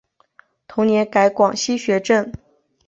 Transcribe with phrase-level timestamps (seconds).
[0.67, 2.31] 同年改广西学政。